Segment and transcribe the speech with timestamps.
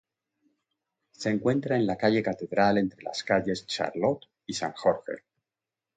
[1.23, 5.19] Se encuentra enn la calle Catedral entre las calles Charlotte y San Jorge.